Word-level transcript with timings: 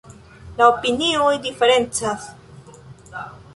La 0.59 0.63
opinioj 0.69 1.29
diferencas. 1.45 2.27